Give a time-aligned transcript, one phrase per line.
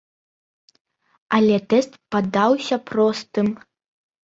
[1.39, 3.47] Але тэст падаўся простым.